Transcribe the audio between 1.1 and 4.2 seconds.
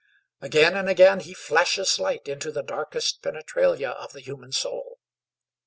he flashes light into the darkest penetralia of the